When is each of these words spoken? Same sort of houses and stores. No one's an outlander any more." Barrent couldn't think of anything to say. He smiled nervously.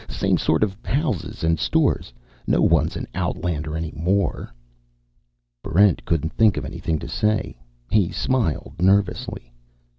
Same 0.09 0.39
sort 0.39 0.63
of 0.63 0.75
houses 0.83 1.43
and 1.43 1.59
stores. 1.59 2.11
No 2.47 2.63
one's 2.63 2.95
an 2.95 3.05
outlander 3.13 3.77
any 3.77 3.91
more." 3.95 4.51
Barrent 5.63 6.05
couldn't 6.05 6.33
think 6.33 6.57
of 6.57 6.65
anything 6.65 6.97
to 6.97 7.07
say. 7.07 7.59
He 7.91 8.11
smiled 8.11 8.73
nervously. 8.81 9.53